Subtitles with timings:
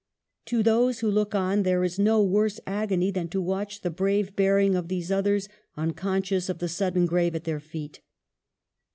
[0.45, 4.35] To those who look on, there is no worse agony than to watch the brave
[4.35, 8.01] bearing of these others unconscious of the sudden grave at their feet.